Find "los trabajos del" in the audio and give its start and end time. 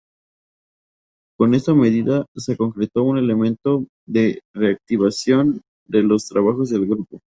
6.01-6.87